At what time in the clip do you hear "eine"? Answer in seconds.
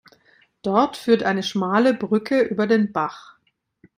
1.21-1.43